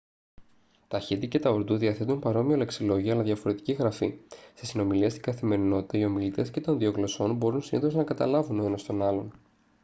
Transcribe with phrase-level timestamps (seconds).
[0.87, 4.17] τα χίντι και τα ουρντού διαθέτουν παρόμοιο λεξιλόγιο αλλά διαφορετική γραφή
[4.53, 8.63] σε συνομιλίες στην καθημερινότητα οι ομιλητές και των δύο γλωσσών μπορούν συνήθως να καταλάβουν ο
[8.63, 9.33] ένας τον άλλον